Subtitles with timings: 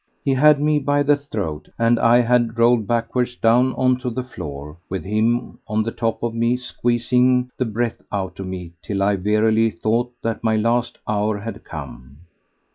[0.23, 4.23] He had me by the throat, and I had rolled backwards down on to the
[4.23, 9.03] floor, with him on the top of me, squeezing the breath out of me till
[9.03, 12.17] I verily thought that my last hour had come.